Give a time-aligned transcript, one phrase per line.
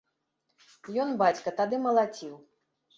[1.05, 2.33] Ён, бацька, тады малаціў.